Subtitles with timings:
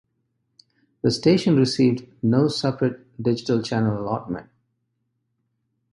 [1.03, 4.49] The station received no separate digital channel allotment.